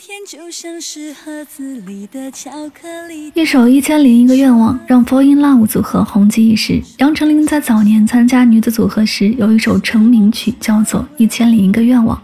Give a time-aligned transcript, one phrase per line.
[0.00, 6.80] 天就像是盒子里的巧克力一首《一千零一个愿望》让 Fall in Love 组合红极一时。
[6.98, 12.16] 杨丞琳在早年参加女子组合时，有一首成名曲叫做《一千零一个愿望》，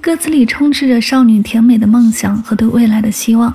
[0.00, 3.54] 歌词里充斥着少女甜美的梦想和对未来的希望。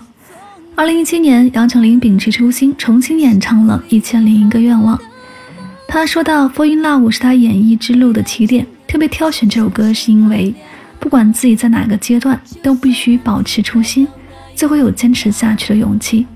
[0.75, 4.97] 二零一七年，杨丞琳秉持初心，重新演唱了《一千零一个愿望》。
[5.85, 10.55] 她说到，《Fall in Love》是她演艺之路的起点，特别挑选这首歌是因为。
[10.99, 14.07] 不管自己在哪个阶段，都必须保持初心，
[14.55, 16.27] 就会有坚持下去的勇气。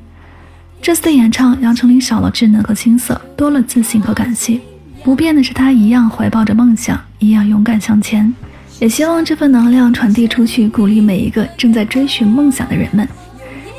[0.81, 4.59] 这次的演唱，杨丞琳少了稚嫩和青涩，多了自信和感谢。
[5.03, 8.34] 不变的是，她一样怀抱着梦想，一样勇敢向前。
[8.80, 13.08] 也希望这份能量传递出去，鼓励每一个正在追寻梦想的人们。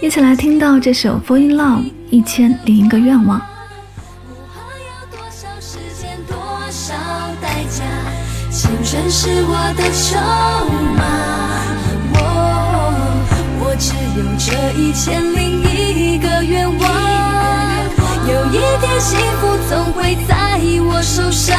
[0.02, 3.40] 一起来听到这首《Fall in Love》一千零一个愿望。
[8.54, 10.14] 青春是我的筹
[10.94, 11.02] 码，
[12.14, 12.16] 我
[13.58, 14.46] 我只有这
[14.78, 16.82] 一千零一个愿望，
[18.28, 21.58] 有一天幸福总会在我手上，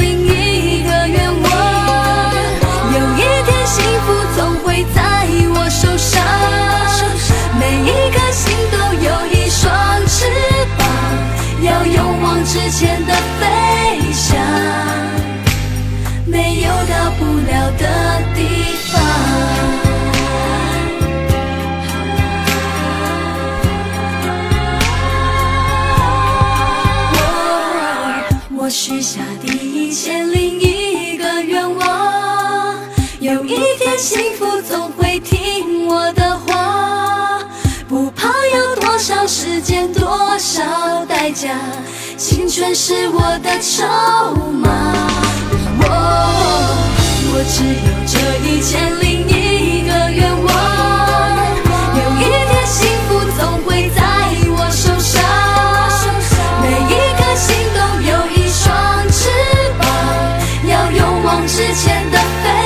[5.47, 6.21] 我受伤
[7.59, 9.71] 每一颗心都有一双
[10.07, 10.25] 翅
[10.77, 10.87] 膀
[11.63, 14.37] 要勇往直前的飞翔
[16.25, 17.85] 没有到不了的
[18.35, 18.39] 地
[18.91, 19.01] 方
[28.57, 32.10] 我许下第一千零一个愿望
[33.21, 37.37] 有一天幸福总会听我的话，
[37.87, 41.51] 不怕要多少时间，多少代价，
[42.17, 43.85] 青春是我的筹
[44.49, 44.71] 码，
[45.77, 45.85] 我
[47.31, 50.49] 我只有这一千零一个愿望，
[51.93, 54.01] 有一天幸福总会在
[54.49, 55.21] 我手上，
[56.59, 59.29] 每一颗心都有一双翅
[59.77, 59.85] 膀，
[60.67, 62.60] 要勇往直前的飞。